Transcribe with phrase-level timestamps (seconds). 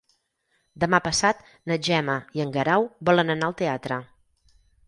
[0.83, 4.01] Demà passat na Gemma i en Guerau volen anar al teatre.